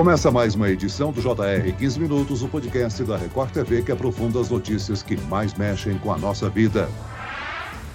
Começa 0.00 0.30
mais 0.30 0.54
uma 0.54 0.70
edição 0.70 1.12
do 1.12 1.20
JR 1.20 1.76
15 1.78 2.00
Minutos, 2.00 2.42
o 2.42 2.48
podcast 2.48 3.04
da 3.04 3.18
Record 3.18 3.50
TV 3.50 3.82
que 3.82 3.92
aprofunda 3.92 4.40
as 4.40 4.48
notícias 4.48 5.02
que 5.02 5.14
mais 5.28 5.52
mexem 5.52 5.98
com 5.98 6.10
a 6.10 6.16
nossa 6.16 6.48
vida. 6.48 6.88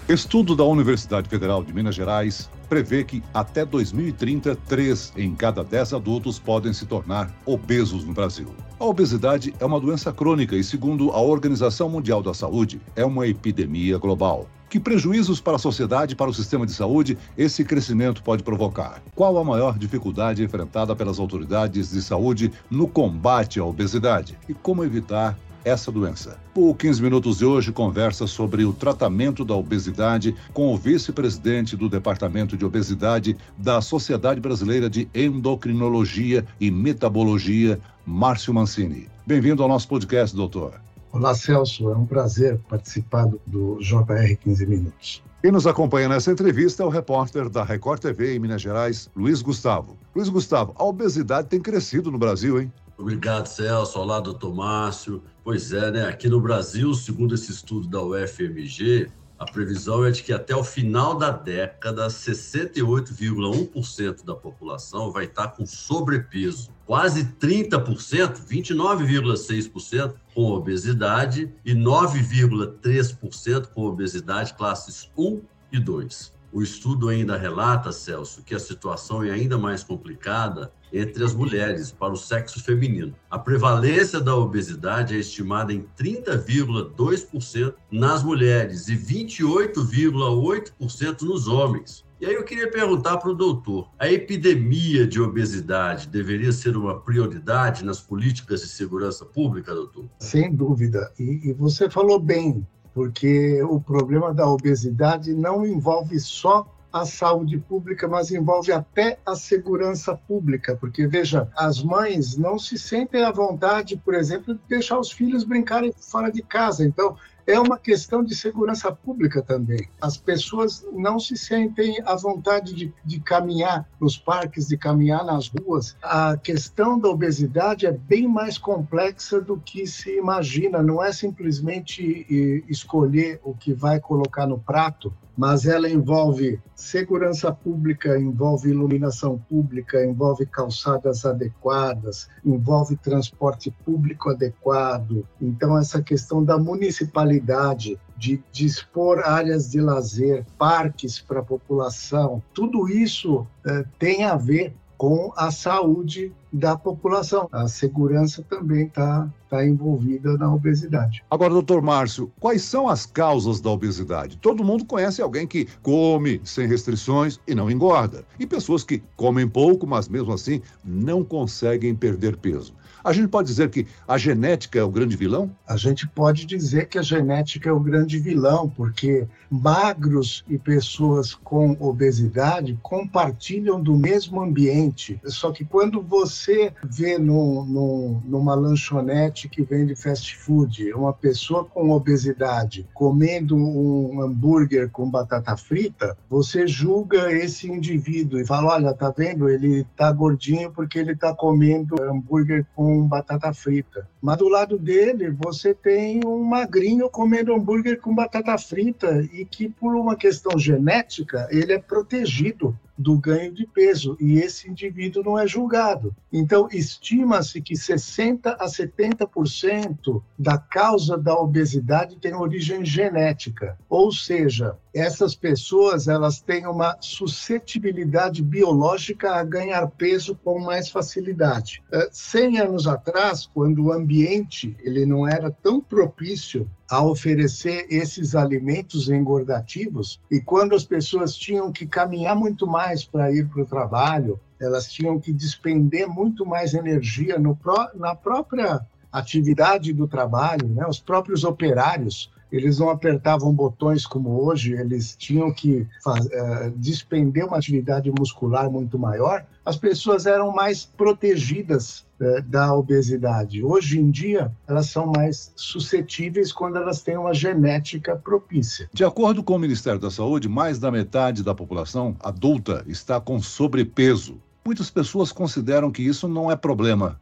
Estudo 0.07 0.55
da 0.55 0.63
Universidade 0.63 1.27
Federal 1.27 1.63
de 1.63 1.73
Minas 1.73 1.95
Gerais 1.95 2.47
prevê 2.69 3.03
que 3.03 3.23
até 3.33 3.65
2030, 3.65 4.55
três 4.67 5.11
em 5.17 5.33
cada 5.33 5.63
dez 5.63 5.95
adultos 5.95 6.37
podem 6.37 6.73
se 6.73 6.85
tornar 6.85 7.35
obesos 7.43 8.05
no 8.05 8.13
Brasil. 8.13 8.53
A 8.79 8.85
obesidade 8.85 9.55
é 9.59 9.65
uma 9.65 9.79
doença 9.79 10.13
crônica 10.13 10.55
e, 10.55 10.63
segundo 10.63 11.09
a 11.09 11.19
Organização 11.19 11.89
Mundial 11.89 12.21
da 12.21 12.35
Saúde, 12.35 12.79
é 12.95 13.03
uma 13.03 13.25
epidemia 13.25 13.97
global. 13.97 14.47
Que 14.69 14.79
prejuízos 14.79 15.39
para 15.39 15.55
a 15.55 15.59
sociedade 15.59 16.13
e 16.13 16.15
para 16.15 16.29
o 16.29 16.33
sistema 16.33 16.65
de 16.65 16.73
saúde 16.73 17.17
esse 17.37 17.63
crescimento 17.63 18.23
pode 18.23 18.43
provocar? 18.43 19.01
Qual 19.15 19.37
a 19.37 19.43
maior 19.43 19.77
dificuldade 19.77 20.43
enfrentada 20.43 20.95
pelas 20.95 21.19
autoridades 21.19 21.91
de 21.91 22.01
saúde 22.01 22.51
no 22.69 22.87
combate 22.87 23.59
à 23.59 23.63
obesidade? 23.63 24.37
E 24.49 24.53
como 24.53 24.83
evitar 24.83 25.37
essa 25.65 25.91
doença. 25.91 26.37
O 26.53 26.73
15 26.75 27.01
Minutos 27.01 27.39
de 27.39 27.45
hoje 27.45 27.71
conversa 27.71 28.27
sobre 28.27 28.63
o 28.63 28.71
tratamento 28.71 29.43
da 29.43 29.55
obesidade 29.55 30.35
com 30.53 30.71
o 30.71 30.77
vice-presidente 30.77 31.75
do 31.75 31.89
Departamento 31.89 32.55
de 32.55 32.63
Obesidade 32.63 33.35
da 33.57 33.81
Sociedade 33.81 34.39
Brasileira 34.39 34.87
de 34.87 35.09
Endocrinologia 35.13 36.45
e 36.61 36.69
Metabologia, 36.69 37.79
Márcio 38.05 38.53
Mancini. 38.53 39.09
Bem-vindo 39.25 39.63
ao 39.63 39.69
nosso 39.69 39.87
podcast, 39.87 40.35
doutor. 40.35 40.79
Olá, 41.15 41.33
Celso. 41.33 41.89
É 41.89 41.95
um 41.95 42.05
prazer 42.05 42.59
participar 42.67 43.25
do 43.47 43.79
JR 43.79 44.35
15 44.37 44.65
Minutos. 44.65 45.23
Quem 45.41 45.49
nos 45.49 45.65
acompanha 45.65 46.09
nessa 46.09 46.29
entrevista 46.29 46.83
é 46.83 46.85
o 46.85 46.89
repórter 46.89 47.47
da 47.47 47.63
Record 47.63 48.01
TV 48.01 48.35
em 48.35 48.39
Minas 48.39 48.61
Gerais, 48.61 49.09
Luiz 49.15 49.41
Gustavo. 49.41 49.97
Luiz 50.13 50.27
Gustavo, 50.27 50.75
a 50.77 50.83
obesidade 50.83 51.47
tem 51.47 51.61
crescido 51.61 52.11
no 52.11 52.17
Brasil, 52.17 52.59
hein? 52.59 52.69
Obrigado, 52.97 53.47
Celso. 53.47 53.97
Olá, 53.97 54.19
doutor 54.19 54.53
Márcio. 54.53 55.23
Pois 55.41 55.71
é, 55.71 55.89
né? 55.89 56.05
Aqui 56.05 56.27
no 56.27 56.41
Brasil, 56.41 56.93
segundo 56.93 57.33
esse 57.33 57.49
estudo 57.49 57.87
da 57.87 58.01
UFMG, 58.01 59.09
a 59.37 59.45
previsão 59.45 60.05
é 60.05 60.11
de 60.11 60.23
que 60.23 60.31
até 60.31 60.55
o 60.55 60.63
final 60.63 61.17
da 61.17 61.29
década, 61.29 62.07
68,1% 62.07 64.23
da 64.23 64.33
população 64.33 65.11
vai 65.11 65.25
estar 65.25 65.49
com 65.49 65.65
sobrepeso. 65.65 66.69
Quase 66.85 67.25
30%, 67.25 68.47
29,6% 68.47 70.13
com 70.33 70.51
obesidade 70.51 71.53
e 71.65 71.73
9,3% 71.73 73.67
com 73.67 73.81
obesidade 73.83 74.53
classes 74.53 75.11
1 75.17 75.41
e 75.71 75.79
2. 75.79 76.33
O 76.53 76.61
estudo 76.63 77.09
ainda 77.09 77.35
relata, 77.35 77.91
Celso, 77.91 78.41
que 78.41 78.55
a 78.55 78.59
situação 78.59 79.21
é 79.21 79.31
ainda 79.31 79.57
mais 79.57 79.83
complicada 79.83 80.71
entre 80.95 81.23
as 81.23 81.33
mulheres, 81.33 81.91
para 81.91 82.13
o 82.13 82.17
sexo 82.17 82.63
feminino. 82.63 83.13
A 83.29 83.37
prevalência 83.37 84.19
da 84.21 84.35
obesidade 84.35 85.15
é 85.15 85.19
estimada 85.19 85.71
em 85.73 85.85
30,2% 85.99 87.73
nas 87.91 88.23
mulheres 88.23 88.87
e 88.87 88.95
28,8% 88.95 91.21
nos 91.23 91.47
homens. 91.47 92.05
E 92.19 92.25
aí 92.25 92.33
eu 92.33 92.43
queria 92.45 92.71
perguntar 92.71 93.17
para 93.17 93.29
o 93.29 93.35
doutor: 93.35 93.89
a 93.99 94.09
epidemia 94.09 95.05
de 95.05 95.21
obesidade 95.21 96.07
deveria 96.07 96.53
ser 96.53 96.77
uma 96.77 96.97
prioridade 96.97 97.83
nas 97.83 97.99
políticas 97.99 98.61
de 98.61 98.69
segurança 98.69 99.25
pública, 99.25 99.75
doutor? 99.75 100.05
Sem 100.19 100.55
dúvida. 100.55 101.11
E, 101.19 101.49
e 101.49 101.53
você 101.53 101.89
falou 101.89 102.17
bem, 102.17 102.65
porque 102.93 103.61
o 103.63 103.81
problema 103.81 104.33
da 104.33 104.47
obesidade 104.47 105.33
não 105.33 105.65
envolve 105.65 106.17
só 106.17 106.73
a 106.95 107.03
saúde 107.03 107.57
pública, 107.57 108.07
mas 108.07 108.31
envolve 108.31 108.71
até 108.71 109.19
a 109.25 109.35
segurança 109.35 110.15
pública, 110.15 110.77
porque 110.77 111.05
veja, 111.05 111.51
as 111.53 111.83
mães 111.83 112.37
não 112.37 112.57
se 112.57 112.77
sentem 112.77 113.21
à 113.21 113.33
vontade, 113.33 113.97
por 113.97 114.13
exemplo, 114.13 114.53
de 114.53 114.61
deixar 114.69 114.97
os 114.97 115.11
filhos 115.11 115.43
brincarem 115.43 115.93
fora 115.99 116.31
de 116.31 116.41
casa. 116.41 116.85
Então, 116.85 117.17
é 117.45 117.59
uma 117.59 117.77
questão 117.77 118.23
de 118.23 118.33
segurança 118.33 118.91
pública 118.91 119.41
também. 119.41 119.87
As 120.01 120.17
pessoas 120.17 120.85
não 120.93 121.19
se 121.19 121.37
sentem 121.37 122.01
à 122.05 122.15
vontade 122.15 122.73
de, 122.73 122.93
de, 123.03 123.19
caminhar 123.19 123.87
nos 123.99 124.17
parques, 124.17 124.67
de 124.67 124.77
caminhar 124.77 125.23
nas 125.23 125.49
ruas. 125.49 125.95
A 126.01 126.37
questão 126.37 126.97
da 126.97 127.09
obesidade 127.09 127.85
é 127.85 127.91
bem 127.91 128.27
mais 128.27 128.57
complexa 128.57 129.39
do 129.39 129.57
que 129.57 129.85
se 129.85 130.17
imagina. 130.17 130.81
Não 130.81 131.03
é 131.03 131.11
simplesmente 131.11 132.63
escolher 132.67 133.39
o 133.43 133.53
que 133.53 133.73
vai 133.73 133.99
colocar 133.99 134.47
no 134.47 134.57
prato, 134.57 135.13
mas 135.37 135.65
ela 135.65 135.89
envolve 135.89 136.59
segurança 136.73 137.51
pública, 137.51 138.17
envolve 138.17 138.69
iluminação 138.69 139.37
pública, 139.49 140.03
envolve 140.05 140.45
calçadas 140.45 141.25
adequadas, 141.25 142.29
envolve 142.43 142.95
transporte 142.97 143.71
público 143.83 144.29
adequado. 144.29 145.27
Então, 145.41 145.77
essa 145.77 146.01
questão 146.01 146.43
da 146.43 146.57
municipalidade 146.57 147.99
de 148.17 148.41
dispor 148.51 149.19
áreas 149.19 149.69
de 149.69 149.81
lazer, 149.81 150.45
parques 150.57 151.19
para 151.19 151.41
a 151.41 151.43
população, 151.43 152.41
tudo 152.53 152.87
isso 152.87 153.45
eh, 153.65 153.83
tem 153.99 154.23
a 154.23 154.37
ver 154.37 154.73
com 154.97 155.33
a 155.35 155.51
saúde 155.51 156.33
da 156.55 156.77
população. 156.77 157.49
A 157.51 157.67
segurança 157.67 158.41
também 158.49 158.85
está 158.85 159.27
tá 159.49 159.65
envolvida 159.65 160.37
na 160.37 160.53
obesidade. 160.53 161.23
Agora, 161.29 161.53
doutor 161.53 161.81
Márcio, 161.81 162.31
quais 162.39 162.61
são 162.61 162.87
as 162.87 163.05
causas 163.05 163.59
da 163.59 163.69
obesidade? 163.69 164.37
Todo 164.37 164.63
mundo 164.63 164.85
conhece 164.85 165.21
alguém 165.21 165.45
que 165.45 165.67
come 165.83 166.39
sem 166.45 166.67
restrições 166.67 167.39
e 167.45 167.53
não 167.53 167.69
engorda. 167.69 168.23
E 168.39 168.47
pessoas 168.47 168.83
que 168.83 169.03
comem 169.17 169.47
pouco, 169.47 169.85
mas 169.85 170.07
mesmo 170.07 170.31
assim 170.31 170.61
não 170.83 171.23
conseguem 171.23 171.93
perder 171.93 172.37
peso. 172.37 172.73
A 173.05 173.13
gente 173.13 173.27
pode 173.27 173.47
dizer 173.49 173.69
que 173.69 173.85
a 174.07 174.17
genética 174.17 174.79
é 174.79 174.83
o 174.83 174.89
grande 174.89 175.15
vilão? 175.15 175.55
A 175.67 175.77
gente 175.77 176.07
pode 176.07 176.43
dizer 176.43 176.87
que 176.87 176.97
a 176.97 177.03
genética 177.03 177.69
é 177.69 177.71
o 177.71 177.79
grande 177.79 178.17
vilão, 178.17 178.67
porque 178.67 179.27
magros 179.47 180.43
e 180.49 180.57
pessoas 180.57 181.35
com 181.35 181.77
obesidade 181.79 182.79
compartilham 182.81 183.79
do 183.79 183.95
mesmo 183.95 184.41
ambiente. 184.41 185.21
Só 185.25 185.51
que 185.51 185.63
quando 185.63 186.01
você 186.01 186.73
vê 186.83 187.19
no, 187.19 187.63
no, 187.65 188.23
numa 188.25 188.55
lanchonete 188.55 189.47
que 189.47 189.61
vende 189.61 189.95
fast 189.95 190.35
food 190.37 190.91
uma 190.93 191.13
pessoa 191.13 191.63
com 191.63 191.91
obesidade 191.91 192.87
comendo 192.91 193.55
um 193.55 194.19
hambúrguer 194.19 194.89
com 194.89 195.07
batata 195.07 195.55
frita, 195.55 196.17
você 196.27 196.65
julga 196.65 197.31
esse 197.31 197.71
indivíduo 197.71 198.39
e 198.39 198.47
fala: 198.47 198.73
olha, 198.73 198.93
tá 198.95 199.13
vendo? 199.15 199.47
Ele 199.47 199.85
tá 199.95 200.11
gordinho 200.11 200.71
porque 200.71 200.97
ele 200.97 201.15
tá 201.15 201.35
comendo 201.35 202.01
hambúrguer 202.01 202.65
com 202.75 202.94
com 202.95 203.07
batata 203.07 203.53
frita. 203.53 204.07
Mas 204.21 204.37
do 204.37 204.47
lado 204.47 204.77
dele, 204.77 205.29
você 205.29 205.73
tem 205.73 206.21
um 206.25 206.43
magrinho 206.43 207.09
comendo 207.09 207.53
hambúrguer 207.53 207.99
com 207.99 208.15
batata 208.15 208.57
frita 208.57 209.21
e 209.33 209.43
que, 209.43 209.67
por 209.67 209.95
uma 209.95 210.15
questão 210.15 210.57
genética, 210.57 211.47
ele 211.51 211.73
é 211.73 211.79
protegido 211.79 212.77
do 212.97 213.17
ganho 213.17 213.51
de 213.51 213.65
peso 213.67 214.17
e 214.19 214.39
esse 214.39 214.69
indivíduo 214.69 215.23
não 215.23 215.37
é 215.37 215.47
julgado. 215.47 216.15
Então, 216.31 216.67
estima-se 216.71 217.61
que 217.61 217.75
60 217.75 218.51
a 218.53 218.65
70% 218.65 220.21
da 220.37 220.57
causa 220.57 221.17
da 221.17 221.33
obesidade 221.33 222.17
tem 222.17 222.33
origem 222.33 222.85
genética, 222.85 223.77
ou 223.89 224.11
seja, 224.11 224.77
essas 224.93 225.35
pessoas 225.35 226.07
elas 226.07 226.41
têm 226.41 226.65
uma 226.65 226.97
suscetibilidade 227.01 228.41
biológica 228.41 229.35
a 229.35 229.43
ganhar 229.43 229.85
peso 229.87 230.39
com 230.43 230.59
mais 230.59 230.89
facilidade. 230.89 231.83
100 232.11 232.59
anos 232.59 232.87
atrás, 232.87 233.45
quando 233.53 233.85
o 233.85 233.91
ambiente 233.91 234.75
ele 234.81 235.05
não 235.05 235.27
era 235.27 235.51
tão 235.51 235.81
propício 235.81 236.69
a 236.89 237.03
oferecer 237.03 237.87
esses 237.89 238.35
alimentos 238.35 239.09
engordativos 239.09 240.21
e 240.31 240.39
quando 240.39 240.75
as 240.75 240.85
pessoas 240.85 241.35
tinham 241.35 241.71
que 241.71 241.87
caminhar 241.87 242.35
muito 242.35 242.67
mais 242.67 242.84
para 243.11 243.31
ir 243.31 243.47
para 243.47 243.63
o 243.63 243.65
trabalho, 243.65 244.39
elas 244.59 244.91
tinham 244.91 245.19
que 245.19 245.33
despender 245.33 246.07
muito 246.07 246.45
mais 246.45 246.73
energia 246.73 247.39
no, 247.39 247.57
na 247.95 248.15
própria 248.15 248.85
atividade 249.11 249.93
do 249.93 250.07
trabalho, 250.07 250.67
né? 250.67 250.85
Os 250.87 250.99
próprios 250.99 251.43
operários 251.43 252.31
eles 252.51 252.79
não 252.79 252.89
apertavam 252.89 253.51
botões 253.51 254.05
como 254.05 254.41
hoje, 254.43 254.73
eles 254.73 255.15
tinham 255.15 255.51
que 255.51 255.87
faz, 256.03 256.25
uh, 256.25 256.71
despender 256.77 257.45
uma 257.45 257.57
atividade 257.57 258.11
muscular 258.17 258.69
muito 258.69 258.97
maior, 258.97 259.45
as 259.65 259.75
pessoas 259.75 260.27
eram 260.27 260.51
mais 260.51 260.85
protegidas 260.85 262.05
uh, 262.21 262.41
da 262.43 262.73
obesidade. 262.75 263.63
Hoje 263.63 263.99
em 263.99 264.11
dia, 264.11 264.51
elas 264.67 264.89
são 264.89 265.07
mais 265.07 265.51
suscetíveis 265.55 266.51
quando 266.51 266.77
elas 266.77 267.01
têm 267.01 267.17
uma 267.17 267.33
genética 267.33 268.15
propícia. 268.15 268.87
De 268.93 269.03
acordo 269.03 269.43
com 269.43 269.55
o 269.55 269.59
Ministério 269.59 269.99
da 269.99 270.11
Saúde, 270.11 270.47
mais 270.47 270.77
da 270.77 270.91
metade 270.91 271.43
da 271.43 271.55
população 271.55 272.15
adulta 272.19 272.85
está 272.87 273.19
com 273.19 273.41
sobrepeso. 273.41 274.39
Muitas 274.63 274.91
pessoas 274.91 275.31
consideram 275.31 275.91
que 275.91 276.03
isso 276.03 276.27
não 276.27 276.51
é 276.51 276.55
problema. 276.55 277.19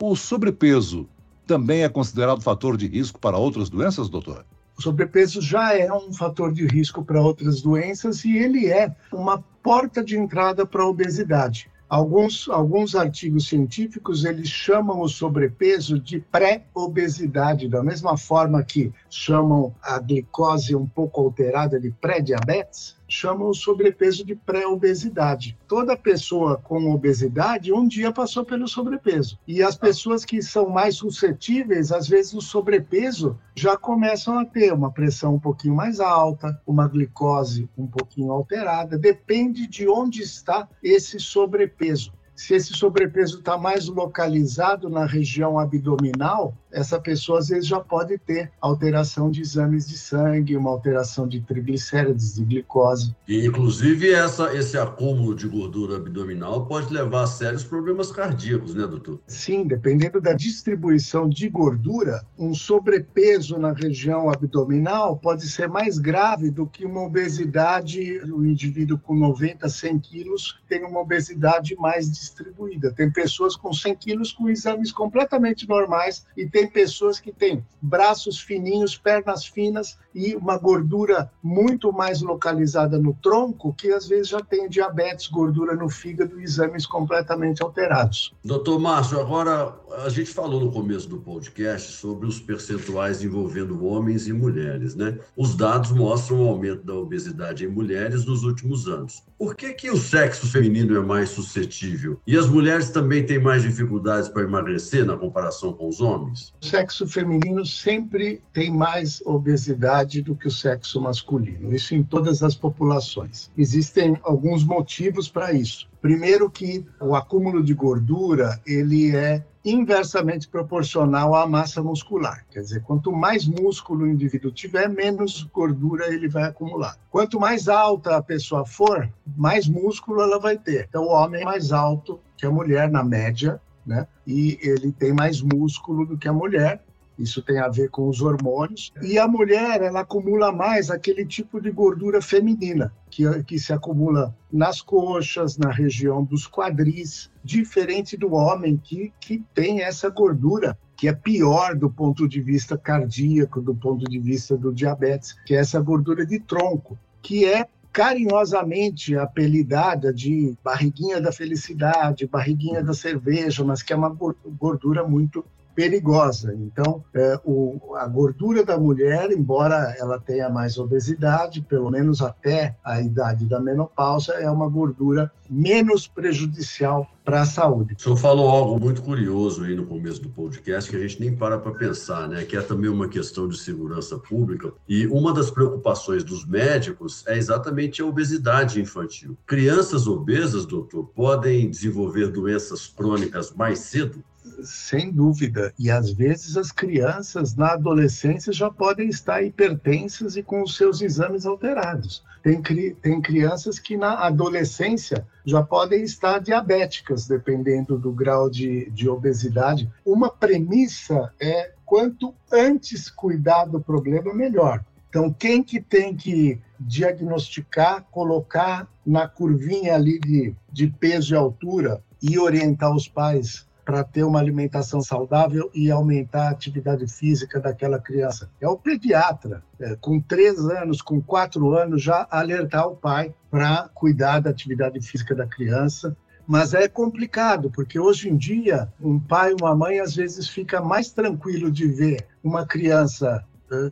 O 0.00 0.14
sobrepeso 0.14 1.08
também 1.46 1.82
é 1.82 1.88
considerado 1.88 2.40
fator 2.40 2.76
de 2.76 2.86
risco 2.86 3.18
para 3.18 3.36
outras 3.36 3.68
doenças, 3.68 4.08
doutor? 4.08 4.44
O 4.80 4.82
sobrepeso 4.82 5.42
já 5.42 5.76
é 5.76 5.92
um 5.92 6.10
fator 6.10 6.54
de 6.54 6.66
risco 6.66 7.04
para 7.04 7.20
outras 7.20 7.60
doenças 7.60 8.24
e 8.24 8.34
ele 8.34 8.68
é 8.72 8.90
uma 9.12 9.44
porta 9.62 10.02
de 10.02 10.16
entrada 10.16 10.64
para 10.64 10.82
a 10.82 10.88
obesidade. 10.88 11.70
Alguns, 11.86 12.48
alguns 12.48 12.94
artigos 12.94 13.46
científicos 13.46 14.24
eles 14.24 14.48
chamam 14.48 15.02
o 15.02 15.08
sobrepeso 15.08 16.00
de 16.00 16.20
pré-obesidade, 16.20 17.68
da 17.68 17.82
mesma 17.82 18.16
forma 18.16 18.62
que 18.62 18.90
chamam 19.10 19.74
a 19.82 19.98
glicose 19.98 20.74
um 20.74 20.86
pouco 20.86 21.20
alterada 21.20 21.78
de 21.78 21.90
pré-diabetes, 21.90 22.96
chamam 23.08 23.48
o 23.48 23.54
sobrepeso 23.54 24.24
de 24.24 24.36
pré-obesidade. 24.36 25.58
Toda 25.66 25.96
pessoa 25.96 26.56
com 26.56 26.92
obesidade 26.92 27.72
um 27.72 27.86
dia 27.86 28.12
passou 28.12 28.44
pelo 28.44 28.68
sobrepeso. 28.68 29.38
E 29.46 29.62
as 29.62 29.76
pessoas 29.76 30.24
que 30.24 30.40
são 30.40 30.70
mais 30.70 30.96
suscetíveis, 30.96 31.90
às 31.90 32.08
vezes 32.08 32.32
o 32.34 32.40
sobrepeso 32.40 33.36
já 33.54 33.76
começam 33.76 34.38
a 34.38 34.44
ter 34.44 34.72
uma 34.72 34.92
pressão 34.92 35.34
um 35.34 35.40
pouquinho 35.40 35.74
mais 35.74 35.98
alta, 35.98 36.60
uma 36.64 36.86
glicose 36.86 37.68
um 37.76 37.86
pouquinho 37.86 38.30
alterada, 38.30 38.96
depende 38.96 39.66
de 39.66 39.88
onde 39.88 40.22
está 40.22 40.68
esse 40.82 41.18
sobrepeso. 41.18 42.12
Se 42.40 42.54
esse 42.54 42.72
sobrepeso 42.72 43.40
está 43.40 43.58
mais 43.58 43.86
localizado 43.86 44.88
na 44.88 45.04
região 45.04 45.58
abdominal, 45.58 46.56
essa 46.72 46.98
pessoa 46.98 47.38
às 47.38 47.48
vezes 47.48 47.66
já 47.66 47.80
pode 47.80 48.16
ter 48.16 48.50
alteração 48.58 49.30
de 49.30 49.42
exames 49.42 49.86
de 49.86 49.98
sangue, 49.98 50.56
uma 50.56 50.70
alteração 50.70 51.28
de 51.28 51.40
triglicérides, 51.42 52.36
de 52.36 52.44
glicose. 52.44 53.14
E, 53.28 53.44
inclusive, 53.44 54.10
essa, 54.10 54.54
esse 54.56 54.78
acúmulo 54.78 55.34
de 55.34 55.46
gordura 55.46 55.96
abdominal 55.96 56.64
pode 56.64 56.90
levar 56.92 57.24
a 57.24 57.26
sérios 57.26 57.62
problemas 57.62 58.10
cardíacos, 58.10 58.74
né, 58.74 58.86
doutor? 58.86 59.20
Sim, 59.26 59.66
dependendo 59.66 60.18
da 60.18 60.32
distribuição 60.32 61.28
de 61.28 61.46
gordura, 61.46 62.24
um 62.38 62.54
sobrepeso 62.54 63.58
na 63.58 63.72
região 63.72 64.30
abdominal 64.30 65.18
pode 65.18 65.46
ser 65.46 65.68
mais 65.68 65.98
grave 65.98 66.50
do 66.50 66.66
que 66.66 66.86
uma 66.86 67.02
obesidade. 67.02 68.18
O 68.32 68.46
indivíduo 68.46 68.98
com 68.98 69.14
90, 69.14 69.68
100 69.68 69.98
quilos 69.98 70.58
tem 70.66 70.84
uma 70.84 71.00
obesidade 71.00 71.76
mais 71.76 72.08
distribuída. 72.30 72.92
Tem 72.92 73.10
pessoas 73.10 73.56
com 73.56 73.72
100 73.72 73.96
quilos 73.96 74.32
com 74.32 74.48
exames 74.48 74.92
completamente 74.92 75.68
normais 75.68 76.26
e 76.36 76.46
tem 76.46 76.68
pessoas 76.68 77.20
que 77.20 77.32
têm 77.32 77.64
braços 77.80 78.40
fininhos, 78.40 78.96
pernas 78.96 79.44
finas 79.44 79.98
e 80.14 80.34
uma 80.34 80.58
gordura 80.58 81.30
muito 81.42 81.92
mais 81.92 82.20
localizada 82.20 82.98
no 82.98 83.14
tronco, 83.14 83.72
que 83.72 83.92
às 83.92 84.06
vezes 84.06 84.28
já 84.28 84.40
tem 84.40 84.68
diabetes, 84.68 85.28
gordura 85.28 85.74
no 85.74 85.88
fígado 85.88 86.40
e 86.40 86.44
exames 86.44 86.86
completamente 86.86 87.62
alterados. 87.62 88.32
Doutor 88.44 88.78
Márcio, 88.78 89.20
agora 89.20 89.74
a 90.04 90.08
gente 90.08 90.30
falou 90.32 90.60
no 90.60 90.72
começo 90.72 91.08
do 91.08 91.18
podcast 91.18 91.92
sobre 91.92 92.26
os 92.26 92.40
percentuais 92.40 93.22
envolvendo 93.22 93.84
homens 93.84 94.26
e 94.26 94.32
mulheres, 94.32 94.94
né? 94.94 95.18
Os 95.36 95.54
dados 95.54 95.90
mostram 95.90 96.44
o 96.44 96.48
aumento 96.48 96.84
da 96.84 96.94
obesidade 96.94 97.64
em 97.64 97.68
mulheres 97.68 98.24
nos 98.24 98.42
últimos 98.44 98.88
anos. 98.88 99.22
Por 99.38 99.56
que, 99.56 99.72
que 99.72 99.90
o 99.90 99.96
sexo 99.96 100.46
feminino 100.46 100.96
é 100.96 101.00
mais 101.00 101.30
suscetível? 101.30 102.20
E 102.26 102.36
as 102.36 102.46
mulheres 102.46 102.90
também 102.90 103.24
têm 103.24 103.40
mais 103.40 103.62
dificuldades 103.62 104.28
para 104.28 104.42
emagrecer 104.42 105.04
na 105.04 105.16
comparação 105.16 105.72
com 105.72 105.88
os 105.88 106.00
homens? 106.00 106.52
O 106.62 106.66
sexo 106.66 107.06
feminino 107.06 107.64
sempre 107.64 108.42
tem 108.52 108.70
mais 108.70 109.22
obesidade 109.24 109.99
do 110.22 110.34
que 110.34 110.48
o 110.48 110.50
sexo 110.50 111.00
masculino, 111.00 111.74
isso 111.74 111.94
em 111.94 112.02
todas 112.02 112.42
as 112.42 112.54
populações. 112.54 113.50
Existem 113.56 114.18
alguns 114.22 114.64
motivos 114.64 115.28
para 115.28 115.52
isso. 115.52 115.88
Primeiro 116.00 116.50
que 116.50 116.84
o 117.00 117.14
acúmulo 117.14 117.62
de 117.62 117.74
gordura, 117.74 118.60
ele 118.66 119.14
é 119.14 119.44
inversamente 119.64 120.48
proporcional 120.48 121.34
à 121.34 121.46
massa 121.46 121.82
muscular. 121.82 122.46
Quer 122.50 122.60
dizer, 122.60 122.82
quanto 122.82 123.12
mais 123.12 123.46
músculo 123.46 124.04
o 124.04 124.08
indivíduo 124.08 124.50
tiver, 124.50 124.88
menos 124.88 125.42
gordura 125.52 126.12
ele 126.12 126.28
vai 126.28 126.44
acumular. 126.44 126.96
Quanto 127.10 127.38
mais 127.38 127.68
alta 127.68 128.16
a 128.16 128.22
pessoa 128.22 128.64
for, 128.64 129.12
mais 129.36 129.68
músculo 129.68 130.22
ela 130.22 130.38
vai 130.38 130.56
ter. 130.56 130.86
Então, 130.88 131.04
o 131.04 131.10
homem 131.10 131.42
é 131.42 131.44
mais 131.44 131.72
alto 131.72 132.18
que 132.36 132.46
a 132.46 132.50
mulher, 132.50 132.90
na 132.90 133.04
média, 133.04 133.60
né? 133.84 134.06
E 134.26 134.58
ele 134.62 134.92
tem 134.92 135.12
mais 135.12 135.42
músculo 135.42 136.06
do 136.06 136.16
que 136.16 136.28
a 136.28 136.32
mulher. 136.32 136.82
Isso 137.20 137.42
tem 137.42 137.58
a 137.58 137.68
ver 137.68 137.90
com 137.90 138.08
os 138.08 138.22
hormônios. 138.22 138.92
E 139.02 139.18
a 139.18 139.28
mulher, 139.28 139.82
ela 139.82 140.00
acumula 140.00 140.50
mais 140.50 140.90
aquele 140.90 141.26
tipo 141.26 141.60
de 141.60 141.70
gordura 141.70 142.22
feminina, 142.22 142.92
que, 143.10 143.42
que 143.44 143.58
se 143.58 143.72
acumula 143.72 144.34
nas 144.50 144.80
coxas, 144.80 145.58
na 145.58 145.70
região 145.70 146.24
dos 146.24 146.48
quadris, 146.48 147.30
diferente 147.44 148.16
do 148.16 148.32
homem 148.32 148.80
que, 148.82 149.12
que 149.20 149.44
tem 149.54 149.82
essa 149.82 150.08
gordura 150.08 150.78
que 150.96 151.08
é 151.08 151.12
pior 151.12 151.74
do 151.76 151.90
ponto 151.90 152.28
de 152.28 152.40
vista 152.40 152.76
cardíaco, 152.76 153.60
do 153.60 153.74
ponto 153.74 154.04
de 154.04 154.18
vista 154.18 154.56
do 154.56 154.72
diabetes, 154.72 155.34
que 155.46 155.54
é 155.54 155.58
essa 155.58 155.80
gordura 155.80 156.26
de 156.26 156.38
tronco, 156.38 156.98
que 157.22 157.46
é 157.46 157.66
carinhosamente 157.92 159.16
apelidada 159.16 160.12
de 160.12 160.54
barriguinha 160.62 161.20
da 161.20 161.32
felicidade, 161.32 162.26
barriguinha 162.26 162.82
da 162.82 162.94
cerveja, 162.94 163.64
mas 163.64 163.82
que 163.82 163.92
é 163.92 163.96
uma 163.96 164.14
gordura 164.58 165.06
muito 165.06 165.44
perigosa. 165.74 166.54
Então, 166.54 167.04
é, 167.14 167.38
o, 167.44 167.94
a 167.96 168.06
gordura 168.06 168.64
da 168.64 168.78
mulher, 168.78 169.30
embora 169.30 169.94
ela 169.98 170.18
tenha 170.18 170.48
mais 170.48 170.78
obesidade, 170.78 171.62
pelo 171.62 171.90
menos 171.90 172.20
até 172.20 172.76
a 172.84 173.00
idade 173.00 173.46
da 173.46 173.60
menopausa, 173.60 174.32
é 174.34 174.50
uma 174.50 174.68
gordura 174.68 175.30
menos 175.50 176.06
prejudicial 176.06 177.10
para 177.24 177.42
a 177.42 177.46
saúde. 177.46 177.96
O 177.98 178.02
senhor 178.02 178.16
falou 178.16 178.48
algo 178.48 178.78
muito 178.78 179.02
curioso 179.02 179.64
aí 179.64 179.74
no 179.74 179.84
começo 179.84 180.22
do 180.22 180.28
podcast 180.28 180.88
que 180.88 180.96
a 180.96 181.00
gente 181.00 181.20
nem 181.20 181.34
para 181.34 181.58
para 181.58 181.72
pensar, 181.72 182.28
né? 182.28 182.44
Que 182.44 182.56
é 182.56 182.62
também 182.62 182.88
uma 182.88 183.08
questão 183.08 183.48
de 183.48 183.58
segurança 183.58 184.16
pública. 184.16 184.72
E 184.88 185.06
uma 185.08 185.32
das 185.32 185.50
preocupações 185.50 186.22
dos 186.22 186.46
médicos 186.46 187.24
é 187.26 187.36
exatamente 187.36 188.00
a 188.00 188.06
obesidade 188.06 188.80
infantil. 188.80 189.36
Crianças 189.44 190.06
obesas, 190.06 190.64
doutor, 190.64 191.04
podem 191.14 191.68
desenvolver 191.68 192.28
doenças 192.28 192.86
crônicas 192.86 193.52
mais 193.52 193.80
cedo? 193.80 194.22
Sem 194.64 195.10
dúvida. 195.10 195.72
E 195.78 195.90
às 195.90 196.10
vezes 196.10 196.56
as 196.56 196.72
crianças 196.72 197.54
na 197.54 197.72
adolescência 197.72 198.52
já 198.52 198.70
podem 198.70 199.08
estar 199.08 199.42
hipertensas 199.42 200.36
e 200.36 200.42
com 200.42 200.62
os 200.62 200.76
seus 200.76 201.00
exames 201.00 201.46
alterados. 201.46 202.22
Tem, 202.42 202.60
tem 202.62 203.20
crianças 203.20 203.78
que 203.78 203.96
na 203.96 204.14
adolescência 204.26 205.26
já 205.44 205.62
podem 205.62 206.02
estar 206.02 206.38
diabéticas, 206.38 207.26
dependendo 207.26 207.98
do 207.98 208.12
grau 208.12 208.48
de, 208.48 208.90
de 208.90 209.08
obesidade. 209.08 209.90
Uma 210.04 210.30
premissa 210.30 211.32
é 211.38 211.72
quanto 211.84 212.34
antes 212.50 213.10
cuidar 213.10 213.66
do 213.66 213.80
problema, 213.80 214.32
melhor. 214.32 214.82
Então, 215.10 215.32
quem 215.32 215.62
que 215.62 215.80
tem 215.80 216.16
que 216.16 216.60
diagnosticar, 216.78 218.06
colocar 218.10 218.88
na 219.04 219.26
curvinha 219.26 219.96
ali 219.96 220.18
de, 220.20 220.54
de 220.72 220.86
peso 220.86 221.34
e 221.34 221.36
altura 221.36 222.02
e 222.22 222.38
orientar 222.38 222.94
os 222.94 223.08
pais 223.08 223.66
para 223.90 224.04
ter 224.04 224.22
uma 224.22 224.38
alimentação 224.38 225.02
saudável 225.02 225.68
e 225.74 225.90
aumentar 225.90 226.46
a 226.46 226.50
atividade 226.50 227.08
física 227.08 227.58
daquela 227.58 227.98
criança. 227.98 228.48
É 228.60 228.68
o 228.68 228.76
pediatra, 228.76 229.64
é, 229.80 229.96
com 229.96 230.20
três 230.20 230.60
anos, 230.60 231.02
com 231.02 231.20
quatro 231.20 231.76
anos, 231.76 232.00
já 232.00 232.24
alertar 232.30 232.86
o 232.86 232.94
pai 232.94 233.34
para 233.50 233.90
cuidar 233.92 234.38
da 234.38 234.50
atividade 234.50 235.00
física 235.00 235.34
da 235.34 235.44
criança. 235.44 236.16
Mas 236.46 236.72
é 236.72 236.86
complicado, 236.86 237.68
porque 237.68 237.98
hoje 237.98 238.28
em 238.28 238.36
dia, 238.36 238.88
um 239.00 239.18
pai, 239.18 239.56
uma 239.60 239.74
mãe, 239.74 239.98
às 239.98 240.14
vezes 240.14 240.48
fica 240.48 240.80
mais 240.80 241.10
tranquilo 241.10 241.68
de 241.68 241.88
ver 241.88 242.28
uma 242.44 242.64
criança 242.64 243.44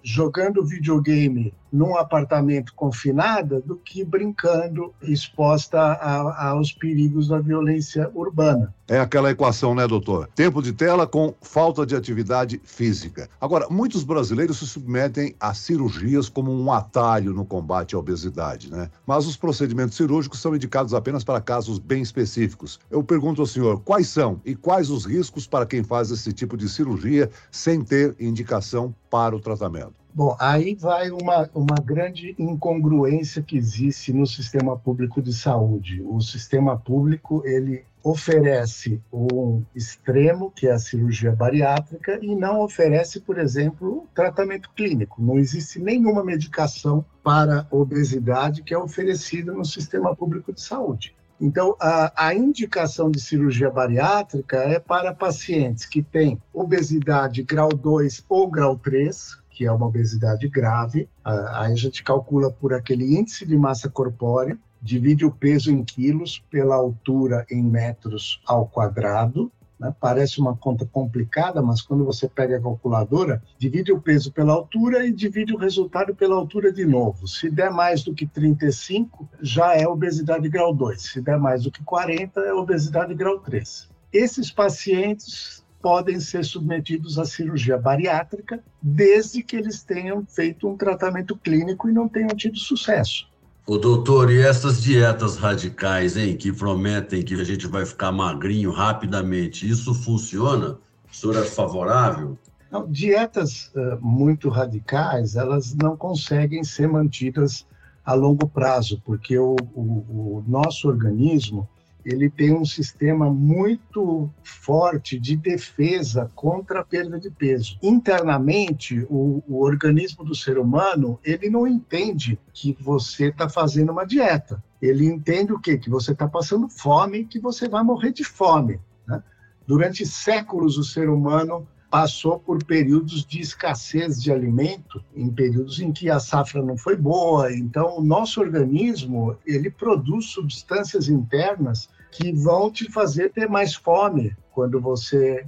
jogando 0.02 0.64
videogame 0.64 1.52
num 1.72 1.96
apartamento 1.96 2.74
confinada 2.74 3.60
do 3.60 3.76
que 3.76 4.04
brincando 4.04 4.92
exposta 5.02 5.78
a, 5.80 6.50
aos 6.50 6.72
perigos 6.72 7.28
da 7.28 7.38
violência 7.38 8.10
urbana. 8.14 8.74
É 8.86 8.98
aquela 8.98 9.30
equação, 9.30 9.74
né, 9.74 9.86
doutor? 9.86 10.30
Tempo 10.34 10.62
de 10.62 10.72
tela 10.72 11.06
com 11.06 11.34
falta 11.42 11.84
de 11.84 11.94
atividade 11.94 12.58
física. 12.64 13.28
Agora, 13.38 13.66
muitos 13.68 14.02
brasileiros 14.02 14.58
se 14.58 14.66
submetem 14.66 15.34
a 15.38 15.52
cirurgias 15.52 16.30
como 16.30 16.50
um 16.50 16.72
atalho 16.72 17.34
no 17.34 17.44
combate 17.44 17.94
à 17.94 17.98
obesidade, 17.98 18.70
né? 18.70 18.90
Mas 19.06 19.26
os 19.26 19.36
procedimentos 19.36 19.94
cirúrgicos 19.94 20.40
são 20.40 20.56
indicados 20.56 20.94
apenas 20.94 21.22
para 21.22 21.40
casos 21.40 21.78
bem 21.78 22.00
específicos. 22.00 22.80
Eu 22.90 23.04
pergunto 23.04 23.42
ao 23.42 23.46
senhor, 23.46 23.80
quais 23.80 24.08
são 24.08 24.40
e 24.42 24.54
quais 24.54 24.88
os 24.88 25.04
riscos 25.04 25.46
para 25.46 25.66
quem 25.66 25.82
faz 25.82 26.10
esse 26.10 26.32
tipo 26.32 26.56
de 26.56 26.66
cirurgia 26.68 27.30
sem 27.50 27.82
ter 27.84 28.16
indicação 28.18 28.94
para 29.10 29.36
o 29.36 29.40
tratamento? 29.40 29.94
Bom, 30.18 30.36
aí 30.40 30.74
vai 30.74 31.12
uma, 31.12 31.48
uma 31.54 31.76
grande 31.76 32.34
incongruência 32.36 33.40
que 33.40 33.56
existe 33.56 34.12
no 34.12 34.26
sistema 34.26 34.76
público 34.76 35.22
de 35.22 35.32
saúde. 35.32 36.02
O 36.02 36.20
sistema 36.20 36.76
público, 36.76 37.40
ele 37.46 37.84
oferece 38.02 39.00
um 39.12 39.62
extremo, 39.72 40.50
que 40.50 40.66
é 40.66 40.72
a 40.72 40.78
cirurgia 40.80 41.30
bariátrica, 41.30 42.18
e 42.20 42.34
não 42.34 42.62
oferece, 42.62 43.20
por 43.20 43.38
exemplo, 43.38 44.08
tratamento 44.12 44.70
clínico. 44.74 45.22
Não 45.22 45.38
existe 45.38 45.78
nenhuma 45.78 46.24
medicação 46.24 47.04
para 47.22 47.68
obesidade 47.70 48.64
que 48.64 48.74
é 48.74 48.78
oferecida 48.78 49.52
no 49.52 49.64
sistema 49.64 50.16
público 50.16 50.52
de 50.52 50.60
saúde. 50.60 51.14
Então, 51.40 51.76
a, 51.78 52.26
a, 52.26 52.34
indicação 52.34 53.08
de 53.08 53.20
cirurgia 53.20 53.70
bariátrica 53.70 54.56
é 54.56 54.80
para 54.80 55.14
pacientes 55.14 55.86
que 55.86 56.02
têm 56.02 56.42
obesidade 56.52 57.44
grau 57.44 57.68
2 57.68 58.24
ou 58.28 58.50
grau 58.50 58.76
3, 58.76 59.38
que 59.58 59.66
é 59.66 59.72
uma 59.72 59.86
obesidade 59.86 60.48
grave. 60.48 61.08
Aí 61.24 61.72
a 61.72 61.74
gente 61.74 62.04
calcula 62.04 62.48
por 62.48 62.72
aquele 62.72 63.18
índice 63.18 63.44
de 63.44 63.58
massa 63.58 63.90
corpórea 63.90 64.56
divide 64.80 65.26
o 65.26 65.32
peso 65.32 65.72
em 65.72 65.82
quilos 65.82 66.40
pela 66.48 66.76
altura 66.76 67.44
em 67.50 67.60
metros 67.60 68.40
ao 68.46 68.64
quadrado. 68.64 69.50
Né? 69.76 69.92
Parece 70.00 70.40
uma 70.40 70.56
conta 70.56 70.86
complicada, 70.86 71.60
mas 71.60 71.82
quando 71.82 72.04
você 72.04 72.28
pega 72.28 72.56
a 72.56 72.62
calculadora, 72.62 73.42
divide 73.58 73.92
o 73.92 74.00
peso 74.00 74.30
pela 74.32 74.52
altura 74.52 75.04
e 75.04 75.12
divide 75.12 75.52
o 75.52 75.58
resultado 75.58 76.14
pela 76.14 76.36
altura 76.36 76.72
de 76.72 76.86
novo. 76.86 77.26
Se 77.26 77.50
der 77.50 77.72
mais 77.72 78.04
do 78.04 78.14
que 78.14 78.24
35, 78.24 79.28
já 79.42 79.74
é 79.74 79.88
obesidade 79.88 80.48
grau 80.48 80.72
2. 80.72 81.02
Se 81.02 81.20
der 81.20 81.40
mais 81.40 81.64
do 81.64 81.72
que 81.72 81.82
40, 81.82 82.40
é 82.40 82.52
obesidade 82.52 83.12
grau 83.12 83.40
3. 83.40 83.88
Esses 84.12 84.52
pacientes 84.52 85.64
podem 85.80 86.20
ser 86.20 86.44
submetidos 86.44 87.18
à 87.18 87.24
cirurgia 87.24 87.78
bariátrica, 87.78 88.62
desde 88.82 89.42
que 89.42 89.56
eles 89.56 89.82
tenham 89.82 90.24
feito 90.26 90.68
um 90.68 90.76
tratamento 90.76 91.36
clínico 91.36 91.88
e 91.88 91.92
não 91.92 92.08
tenham 92.08 92.30
tido 92.30 92.58
sucesso. 92.58 93.28
O 93.66 93.76
doutor, 93.76 94.30
e 94.30 94.40
essas 94.40 94.82
dietas 94.82 95.36
radicais, 95.36 96.16
hein, 96.16 96.36
que 96.36 96.50
prometem 96.50 97.22
que 97.22 97.34
a 97.34 97.44
gente 97.44 97.66
vai 97.66 97.84
ficar 97.84 98.10
magrinho 98.10 98.70
rapidamente, 98.70 99.68
isso 99.68 99.94
funciona? 99.94 100.78
O 101.10 101.14
senhor 101.14 101.36
é 101.36 101.42
favorável? 101.42 102.38
Não, 102.70 102.90
dietas 102.90 103.70
uh, 103.74 103.98
muito 104.00 104.48
radicais, 104.48 105.36
elas 105.36 105.74
não 105.74 105.96
conseguem 105.96 106.64
ser 106.64 106.88
mantidas 106.88 107.66
a 108.04 108.14
longo 108.14 108.48
prazo, 108.48 109.02
porque 109.04 109.38
o, 109.38 109.54
o, 109.74 109.82
o 109.82 110.44
nosso 110.46 110.88
organismo 110.88 111.68
ele 112.04 112.30
tem 112.30 112.54
um 112.54 112.64
sistema 112.64 113.30
muito 113.30 114.30
forte 114.42 115.18
de 115.18 115.36
defesa 115.36 116.30
contra 116.34 116.80
a 116.80 116.84
perda 116.84 117.18
de 117.18 117.30
peso. 117.30 117.78
Internamente, 117.82 119.06
o, 119.10 119.42
o 119.46 119.62
organismo 119.62 120.24
do 120.24 120.34
ser 120.34 120.58
humano 120.58 121.18
ele 121.24 121.50
não 121.50 121.66
entende 121.66 122.38
que 122.52 122.76
você 122.80 123.28
está 123.28 123.48
fazendo 123.48 123.92
uma 123.92 124.04
dieta. 124.04 124.62
Ele 124.80 125.06
entende 125.06 125.52
o 125.52 125.58
quê? 125.58 125.76
Que 125.76 125.90
você 125.90 126.12
está 126.12 126.28
passando 126.28 126.68
fome, 126.68 127.24
que 127.24 127.40
você 127.40 127.68
vai 127.68 127.82
morrer 127.82 128.12
de 128.12 128.24
fome. 128.24 128.80
Né? 129.06 129.22
Durante 129.66 130.06
séculos, 130.06 130.78
o 130.78 130.84
ser 130.84 131.08
humano 131.08 131.66
passou 131.90 132.38
por 132.38 132.62
períodos 132.62 133.24
de 133.24 133.40
escassez 133.40 134.22
de 134.22 134.30
alimento, 134.30 135.02
em 135.14 135.30
períodos 135.30 135.80
em 135.80 135.90
que 135.90 136.10
a 136.10 136.20
safra 136.20 136.62
não 136.62 136.76
foi 136.76 136.96
boa. 136.96 137.52
Então, 137.52 137.98
o 137.98 138.02
nosso 138.02 138.40
organismo 138.40 139.36
ele 139.46 139.70
produz 139.70 140.26
substâncias 140.26 141.08
internas 141.08 141.88
que 142.10 142.32
vão 142.32 142.70
te 142.70 142.90
fazer 142.90 143.32
ter 143.32 143.48
mais 143.48 143.74
fome 143.74 144.36
quando 144.52 144.80
você 144.80 145.46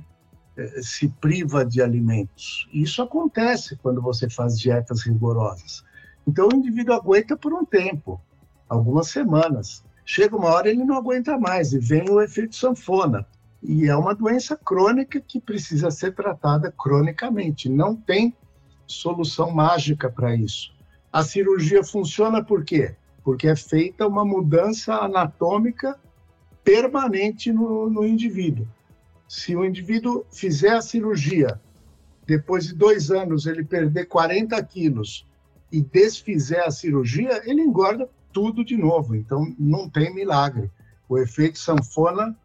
eh, 0.56 0.82
se 0.82 1.08
priva 1.08 1.64
de 1.64 1.82
alimentos. 1.82 2.68
Isso 2.72 3.02
acontece 3.02 3.76
quando 3.76 4.00
você 4.00 4.28
faz 4.28 4.58
dietas 4.58 5.02
rigorosas. 5.02 5.84
Então, 6.26 6.48
o 6.48 6.56
indivíduo 6.56 6.94
aguenta 6.94 7.36
por 7.36 7.52
um 7.52 7.64
tempo, 7.64 8.20
algumas 8.68 9.08
semanas. 9.08 9.84
Chega 10.04 10.36
uma 10.36 10.48
hora 10.48 10.68
ele 10.68 10.84
não 10.84 10.96
aguenta 10.96 11.38
mais 11.38 11.72
e 11.72 11.78
vem 11.78 12.08
o 12.08 12.20
efeito 12.20 12.56
sanfona. 12.56 13.26
E 13.62 13.86
é 13.86 13.96
uma 13.96 14.14
doença 14.14 14.56
crônica 14.56 15.20
que 15.20 15.40
precisa 15.40 15.90
ser 15.90 16.14
tratada 16.14 16.72
cronicamente. 16.72 17.68
Não 17.68 17.94
tem 17.94 18.34
solução 18.86 19.50
mágica 19.50 20.10
para 20.10 20.34
isso. 20.34 20.72
A 21.12 21.22
cirurgia 21.22 21.84
funciona 21.84 22.42
por 22.42 22.64
quê? 22.64 22.94
Porque 23.22 23.48
é 23.48 23.56
feita 23.56 24.06
uma 24.06 24.24
mudança 24.24 24.94
anatômica 24.94 25.98
permanente 26.64 27.52
no, 27.52 27.90
no 27.90 28.06
indivíduo. 28.06 28.66
Se 29.28 29.54
o 29.54 29.64
indivíduo 29.64 30.24
fizer 30.30 30.72
a 30.72 30.82
cirurgia, 30.82 31.60
depois 32.26 32.66
de 32.66 32.74
dois 32.74 33.10
anos 33.10 33.46
ele 33.46 33.64
perder 33.64 34.06
40 34.06 34.62
quilos 34.64 35.26
e 35.70 35.80
desfizer 35.80 36.60
a 36.60 36.70
cirurgia, 36.70 37.42
ele 37.44 37.60
engorda 37.60 38.08
tudo 38.32 38.64
de 38.64 38.76
novo. 38.76 39.14
Então, 39.14 39.54
não 39.58 39.88
tem 39.88 40.14
milagre. 40.14 40.70
O 41.08 41.18
efeito 41.18 41.58
sanfona 41.58 42.36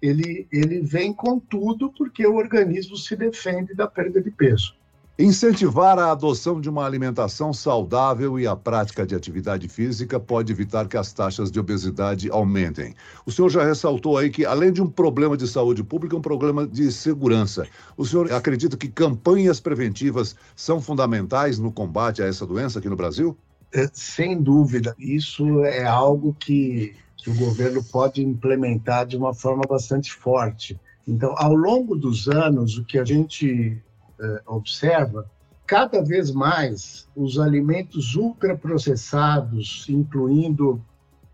ele, 0.00 0.46
ele 0.52 0.80
vem 0.80 1.12
com 1.12 1.38
tudo 1.38 1.92
porque 1.96 2.26
o 2.26 2.36
organismo 2.36 2.96
se 2.96 3.16
defende 3.16 3.74
da 3.74 3.86
perda 3.86 4.20
de 4.20 4.30
peso. 4.30 4.74
Incentivar 5.18 5.98
a 5.98 6.12
adoção 6.12 6.58
de 6.58 6.70
uma 6.70 6.86
alimentação 6.86 7.52
saudável 7.52 8.40
e 8.40 8.46
a 8.46 8.56
prática 8.56 9.06
de 9.06 9.14
atividade 9.14 9.68
física 9.68 10.18
pode 10.18 10.50
evitar 10.50 10.88
que 10.88 10.96
as 10.96 11.12
taxas 11.12 11.50
de 11.50 11.60
obesidade 11.60 12.30
aumentem. 12.30 12.94
O 13.26 13.30
senhor 13.30 13.50
já 13.50 13.62
ressaltou 13.62 14.16
aí 14.16 14.30
que, 14.30 14.46
além 14.46 14.72
de 14.72 14.80
um 14.80 14.86
problema 14.86 15.36
de 15.36 15.46
saúde 15.46 15.84
pública, 15.84 16.16
é 16.16 16.18
um 16.18 16.22
problema 16.22 16.66
de 16.66 16.90
segurança. 16.90 17.66
O 17.98 18.06
senhor 18.06 18.32
acredita 18.32 18.78
que 18.78 18.88
campanhas 18.88 19.60
preventivas 19.60 20.34
são 20.56 20.80
fundamentais 20.80 21.58
no 21.58 21.70
combate 21.70 22.22
a 22.22 22.26
essa 22.26 22.46
doença 22.46 22.78
aqui 22.78 22.88
no 22.88 22.96
Brasil? 22.96 23.36
É, 23.74 23.90
sem 23.92 24.40
dúvida. 24.40 24.96
Isso 24.98 25.62
é 25.66 25.84
algo 25.84 26.34
que 26.40 26.94
que 27.20 27.30
o 27.30 27.34
governo 27.34 27.82
pode 27.84 28.22
implementar 28.22 29.06
de 29.06 29.16
uma 29.16 29.34
forma 29.34 29.62
bastante 29.68 30.12
forte. 30.12 30.78
Então, 31.06 31.34
ao 31.36 31.54
longo 31.54 31.96
dos 31.96 32.28
anos, 32.28 32.78
o 32.78 32.84
que 32.84 32.98
a 32.98 33.04
gente 33.04 33.82
eh, 34.18 34.42
observa, 34.46 35.30
cada 35.66 36.02
vez 36.02 36.30
mais 36.30 37.08
os 37.14 37.38
alimentos 37.38 38.14
ultraprocessados, 38.14 39.86
incluindo 39.88 40.82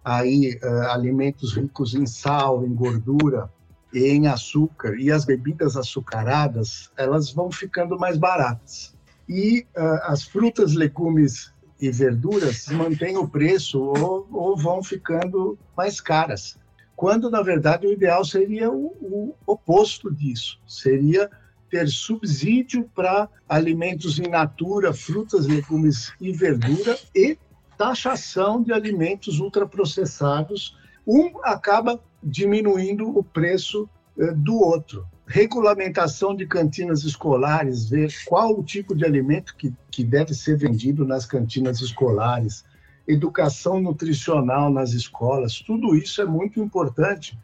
aí 0.05 0.59
eh, 0.61 0.87
alimentos 0.91 1.55
ricos 1.55 1.95
em 1.95 2.07
sal, 2.07 2.65
em 2.65 2.75
gordura 2.75 3.51
e 3.93 4.09
em 4.09 4.27
açúcar, 4.27 4.95
e 4.99 5.11
as 5.11 5.25
bebidas 5.25 5.77
açucaradas, 5.77 6.91
elas 6.97 7.33
vão 7.33 7.51
ficando 7.51 7.99
mais 7.99 8.17
baratas. 8.17 8.95
E 9.29 9.67
uh, 9.77 10.03
as 10.05 10.23
frutas, 10.23 10.75
legumes 10.75 11.53
e 11.81 11.91
verduras 11.91 12.67
mantêm 12.69 13.17
o 13.17 13.29
preço 13.29 13.81
ou, 13.81 14.29
ou 14.33 14.57
vão 14.57 14.83
ficando 14.83 15.59
mais 15.77 16.01
caras. 16.01 16.59
Quando, 16.95 17.31
na 17.31 17.43
verdade, 17.43 17.87
o 17.87 17.93
ideal 17.93 18.25
seria 18.25 18.71
o, 18.71 18.87
o 19.01 19.35
oposto 19.47 20.11
disso. 20.11 20.59
Seria 20.67 21.31
ter 21.71 21.89
subsídio 21.89 22.89
para 22.95 23.29
alimentos 23.49 24.19
in 24.19 24.29
natura, 24.29 24.95
frutas, 24.95 25.47
legumes 25.47 26.13
e 26.21 26.33
verdura 26.33 26.99
e 27.15 27.37
taxação 27.77 28.63
de 28.63 28.73
alimentos 28.73 29.41
ultraprocessados. 29.41 30.77
Um 31.07 31.33
acaba 31.43 32.01
diminuindo 32.23 33.07
o 33.17 33.23
preço 33.23 33.89
eh, 34.19 34.33
do 34.33 34.59
outro 34.59 35.07
regulamentação 35.27 36.35
de 36.35 36.47
cantinas 36.47 37.03
escolares, 37.03 37.89
ver 37.89 38.13
qual 38.27 38.59
o 38.59 38.63
tipo 38.63 38.95
de 38.95 39.05
alimento 39.05 39.57
que, 39.57 39.75
que 39.91 40.05
deve 40.05 40.33
ser 40.33 40.57
vendido 40.57 41.05
nas 41.05 41.27
cantinas 41.27 41.81
escolares, 41.81 42.65
educação 43.09 43.81
nutricional 43.81 44.71
nas 44.71 44.93
escolas, 44.93 45.61
tudo 45.61 45.97
isso 45.97 46.23
é 46.23 46.25
muito 46.25 46.61
importante, 46.61 47.39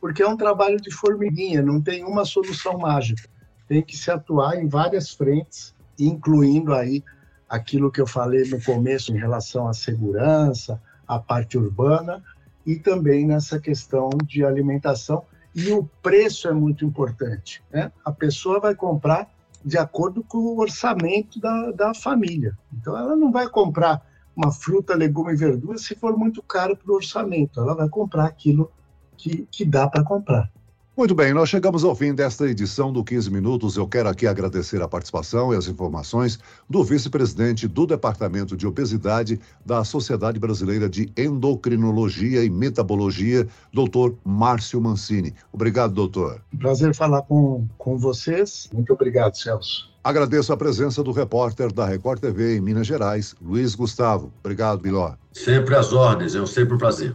porque 0.00 0.22
é 0.22 0.28
um 0.28 0.36
trabalho 0.36 0.80
de 0.80 0.90
formiguinha, 0.90 1.62
não 1.62 1.80
tem 1.80 2.04
uma 2.04 2.24
solução 2.24 2.78
mágica. 2.78 3.28
Tem 3.68 3.82
que 3.82 3.96
se 3.96 4.10
atuar 4.10 4.56
em 4.56 4.68
várias 4.68 5.10
frentes, 5.10 5.74
incluindo 5.98 6.72
aí 6.72 7.02
aquilo 7.48 7.90
que 7.90 8.00
eu 8.00 8.06
falei 8.06 8.48
no 8.48 8.62
começo 8.62 9.12
em 9.12 9.18
relação 9.18 9.68
à 9.68 9.74
segurança, 9.74 10.80
à 11.06 11.18
parte 11.18 11.56
urbana 11.56 12.22
e 12.64 12.76
também 12.76 13.26
nessa 13.26 13.60
questão 13.60 14.10
de 14.24 14.44
alimentação 14.44 15.24
e 15.56 15.72
o 15.72 15.88
preço 16.02 16.46
é 16.46 16.52
muito 16.52 16.84
importante. 16.84 17.64
Né? 17.72 17.90
A 18.04 18.12
pessoa 18.12 18.60
vai 18.60 18.74
comprar 18.74 19.26
de 19.64 19.78
acordo 19.78 20.22
com 20.22 20.36
o 20.36 20.60
orçamento 20.60 21.40
da, 21.40 21.72
da 21.72 21.94
família. 21.94 22.56
Então, 22.72 22.96
ela 22.96 23.16
não 23.16 23.32
vai 23.32 23.48
comprar 23.48 24.06
uma 24.36 24.52
fruta, 24.52 24.94
legume 24.94 25.32
e 25.32 25.36
verdura 25.36 25.78
se 25.78 25.94
for 25.94 26.14
muito 26.14 26.42
caro 26.42 26.76
para 26.76 26.92
o 26.92 26.96
orçamento. 26.96 27.58
Ela 27.58 27.74
vai 27.74 27.88
comprar 27.88 28.26
aquilo 28.26 28.70
que, 29.16 29.48
que 29.50 29.64
dá 29.64 29.88
para 29.88 30.04
comprar. 30.04 30.52
Muito 30.96 31.14
bem, 31.14 31.34
nós 31.34 31.50
chegamos 31.50 31.84
ao 31.84 31.94
fim 31.94 32.14
desta 32.14 32.48
edição 32.48 32.90
do 32.90 33.04
15 33.04 33.30
Minutos. 33.30 33.76
Eu 33.76 33.86
quero 33.86 34.08
aqui 34.08 34.26
agradecer 34.26 34.80
a 34.80 34.88
participação 34.88 35.52
e 35.52 35.56
as 35.56 35.68
informações 35.68 36.38
do 36.70 36.82
vice-presidente 36.82 37.68
do 37.68 37.86
Departamento 37.86 38.56
de 38.56 38.66
Obesidade 38.66 39.38
da 39.62 39.84
Sociedade 39.84 40.40
Brasileira 40.40 40.88
de 40.88 41.12
Endocrinologia 41.14 42.42
e 42.42 42.48
Metabologia, 42.48 43.46
doutor 43.70 44.16
Márcio 44.24 44.80
Mancini. 44.80 45.34
Obrigado, 45.52 45.92
doutor. 45.92 46.40
Prazer 46.58 46.94
falar 46.94 47.20
com, 47.20 47.68
com 47.76 47.98
vocês. 47.98 48.66
Muito 48.72 48.90
obrigado, 48.94 49.36
Celso. 49.36 49.90
Agradeço 50.02 50.50
a 50.50 50.56
presença 50.56 51.02
do 51.02 51.12
repórter 51.12 51.70
da 51.70 51.84
Record 51.84 52.20
TV 52.20 52.56
em 52.56 52.60
Minas 52.62 52.86
Gerais, 52.86 53.34
Luiz 53.42 53.74
Gustavo. 53.74 54.32
Obrigado, 54.40 54.80
Biló. 54.80 55.12
Sempre 55.34 55.74
às 55.74 55.92
ordens, 55.92 56.34
é 56.34 56.40
um 56.40 56.46
sempre 56.46 56.76
um 56.76 56.78
prazer. 56.78 57.14